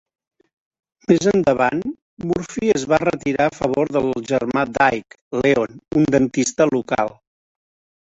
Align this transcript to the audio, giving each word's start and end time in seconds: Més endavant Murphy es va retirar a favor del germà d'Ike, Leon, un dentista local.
Més 1.11 1.27
endavant 1.31 1.83
Murphy 2.31 2.73
es 2.79 2.87
va 2.95 3.01
retirar 3.05 3.49
a 3.49 3.55
favor 3.59 3.95
del 3.99 4.11
germà 4.35 4.67
d'Ike, 4.81 5.23
Leon, 5.45 5.81
un 6.03 6.13
dentista 6.21 6.73
local. 6.77 7.19